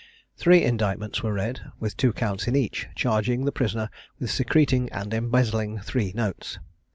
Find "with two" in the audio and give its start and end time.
1.79-2.11